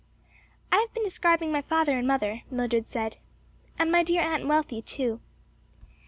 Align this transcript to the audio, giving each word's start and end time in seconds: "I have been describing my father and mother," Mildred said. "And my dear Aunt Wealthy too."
"I 0.71 0.77
have 0.77 0.91
been 0.95 1.03
describing 1.03 1.51
my 1.51 1.61
father 1.61 1.95
and 1.95 2.07
mother," 2.07 2.41
Mildred 2.49 2.87
said. 2.87 3.19
"And 3.77 3.91
my 3.91 4.01
dear 4.01 4.23
Aunt 4.23 4.47
Wealthy 4.47 4.81
too." 4.81 5.21